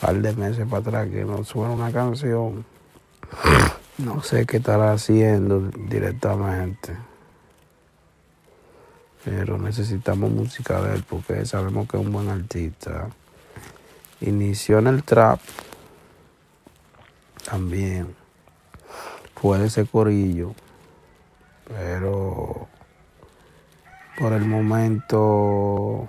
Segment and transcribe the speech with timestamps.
[0.00, 2.64] Par de meses para atrás que nos suena una canción.
[3.98, 6.96] No sé qué estará haciendo directamente.
[9.24, 13.10] Pero necesitamos música de él porque sabemos que es un buen artista.
[14.22, 15.40] Inició en el trap.
[17.44, 18.14] También.
[19.40, 20.54] Puede ser corillo.
[21.68, 22.68] Pero
[24.18, 26.08] por el momento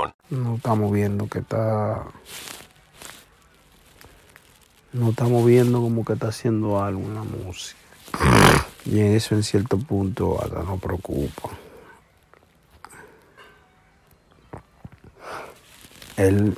[0.29, 2.03] No estamos viendo que está.
[4.93, 7.79] No estamos viendo como que está haciendo algo en la música.
[8.85, 11.49] Y eso en cierto punto hasta nos preocupa.
[16.17, 16.57] Él,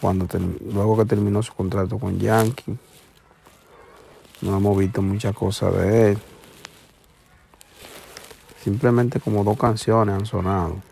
[0.00, 0.26] cuando
[0.72, 2.76] luego que terminó su contrato con Yankee,
[4.40, 6.18] no hemos visto muchas cosas de él.
[8.62, 10.91] Simplemente como dos canciones han sonado.